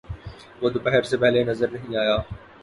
[0.61, 2.17] وہ دوپہر سے پہلے نظر نہیں آیا۔